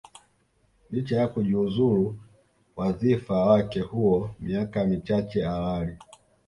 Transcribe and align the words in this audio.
licha 0.91 1.15
ya 1.17 1.27
kujiuzulu 1.27 2.19
wadhifa 2.75 3.45
wake 3.45 3.79
huo 3.79 4.29
miaka 4.39 4.85
michache 4.85 5.45
awali 5.47 5.97